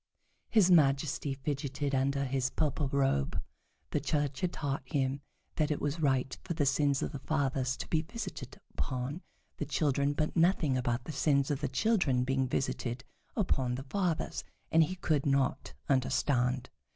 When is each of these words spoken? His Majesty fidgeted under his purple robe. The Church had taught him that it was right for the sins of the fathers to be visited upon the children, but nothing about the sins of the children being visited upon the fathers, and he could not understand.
His 0.49 0.71
Majesty 0.71 1.35
fidgeted 1.35 1.93
under 1.93 2.25
his 2.25 2.49
purple 2.49 2.87
robe. 2.87 3.39
The 3.91 3.99
Church 3.99 4.41
had 4.41 4.51
taught 4.51 4.81
him 4.83 5.21
that 5.57 5.69
it 5.69 5.79
was 5.79 5.99
right 6.01 6.35
for 6.43 6.55
the 6.55 6.65
sins 6.65 7.03
of 7.03 7.11
the 7.11 7.19
fathers 7.19 7.77
to 7.77 7.87
be 7.87 8.01
visited 8.01 8.59
upon 8.71 9.21
the 9.57 9.65
children, 9.65 10.13
but 10.13 10.35
nothing 10.35 10.75
about 10.75 11.03
the 11.03 11.11
sins 11.11 11.51
of 11.51 11.61
the 11.61 11.67
children 11.67 12.23
being 12.23 12.47
visited 12.47 13.03
upon 13.37 13.75
the 13.75 13.83
fathers, 13.83 14.43
and 14.71 14.85
he 14.85 14.95
could 14.95 15.27
not 15.27 15.75
understand. 15.87 16.71